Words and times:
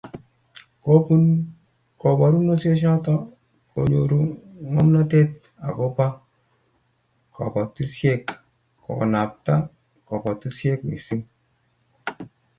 Kobun 0.83 1.23
koborunoisiechoto 2.01 3.15
konyoru 3.71 4.21
ngomnatet 4.71 5.31
agobo 5.67 6.07
kobotisiet 7.35 8.25
kokanabta 8.83 9.53
kobotisiet 10.07 10.79
missing 10.89 11.23